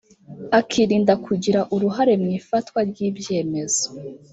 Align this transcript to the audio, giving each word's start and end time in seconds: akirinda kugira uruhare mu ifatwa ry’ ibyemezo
akirinda 0.59 1.13
kugira 1.25 1.59
uruhare 1.75 2.13
mu 2.21 2.29
ifatwa 2.39 2.79
ry’ 2.89 2.99
ibyemezo 3.09 3.85